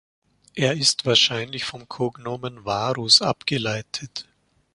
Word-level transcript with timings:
Er 0.55 0.73
ist 0.75 1.05
wahrscheinlich 1.05 1.63
vom 1.63 1.87
Cognomen 1.87 2.65
"Varus" 2.65 3.21
abgeleitet. 3.21 4.27